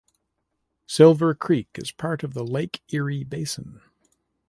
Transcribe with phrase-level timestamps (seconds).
[0.87, 3.81] Silver Creek is part of the Lake Erie Basin.